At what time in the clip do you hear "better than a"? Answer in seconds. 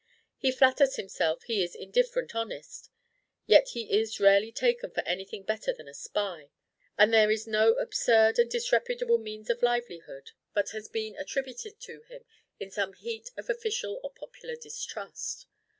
5.43-5.93